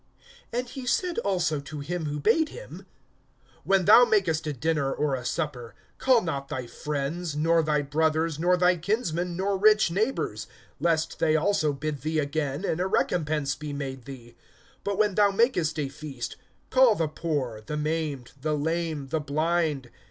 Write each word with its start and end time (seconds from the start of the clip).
(12)And 0.51 0.69
he 0.69 0.87
said 0.87 1.19
also 1.19 1.59
to 1.59 1.79
him 1.79 2.05
who 2.07 2.19
bade 2.19 2.49
him: 2.49 2.87
When 3.63 3.85
thou 3.85 4.03
makest 4.03 4.47
a 4.47 4.53
dinner 4.53 4.91
or 4.91 5.13
a 5.13 5.23
supper, 5.23 5.75
call 5.99 6.23
not 6.23 6.49
thy 6.49 6.65
friends, 6.65 7.35
nor 7.35 7.61
thy 7.61 7.83
brothers, 7.83 8.39
nor 8.39 8.57
thy 8.57 8.77
kinsmen, 8.77 9.37
nor 9.37 9.59
rich 9.59 9.91
neighbors; 9.91 10.47
lest 10.79 11.19
they 11.19 11.35
also 11.35 11.71
bid 11.71 12.01
thee 12.01 12.17
again, 12.17 12.65
and 12.65 12.79
a 12.81 12.87
recompense 12.87 13.53
be 13.53 13.73
made 13.73 14.05
thee. 14.05 14.35
(13)But 14.85 14.97
when 14.97 15.13
thou 15.13 15.29
makest 15.29 15.77
a 15.77 15.87
feast, 15.87 16.35
call 16.71 16.95
the 16.95 17.05
poor, 17.07 17.61
the 17.63 17.77
maimed, 17.77 18.31
the 18.41 18.57
lame, 18.57 19.09
the 19.09 19.19
blind. 19.19 19.91